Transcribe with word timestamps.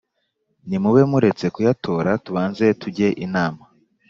nimube 0.67 1.01
muretse 1.11 1.45
kuyatora 1.55 2.11
tubanze 2.25 2.65
tujye 2.81 3.07
inama. 3.25 3.63